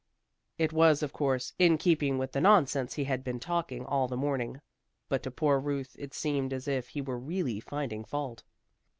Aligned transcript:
It 0.57 0.73
was 0.73 1.03
of 1.03 1.13
course, 1.13 1.53
in 1.59 1.77
keeping 1.77 2.17
with 2.17 2.31
the 2.31 2.41
nonsense 2.41 2.95
he 2.95 3.03
had 3.03 3.23
been 3.23 3.39
talking 3.39 3.85
all 3.85 4.07
the 4.07 4.17
morning, 4.17 4.59
but 5.09 5.21
to 5.21 5.29
poor 5.29 5.59
Ruth 5.59 5.95
it 5.99 6.15
seemed 6.15 6.53
as 6.53 6.67
if 6.67 6.87
he 6.87 7.01
were 7.01 7.19
really 7.19 7.59
finding 7.59 8.03
fault. 8.03 8.41